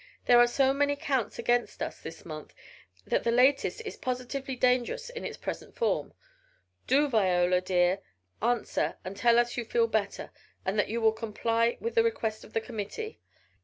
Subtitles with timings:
[0.25, 2.55] There are so many counts against us this month
[3.05, 6.15] that the latest is positively dangerous in its present form.
[6.87, 7.99] Do Viola, dear,
[8.41, 10.31] answer, and tell us you feel better
[10.65, 13.19] and that you will comply with the request of the committee.